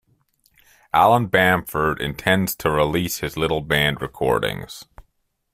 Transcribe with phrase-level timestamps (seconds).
[0.93, 4.85] Alan Bamford intends to release his little band recordings.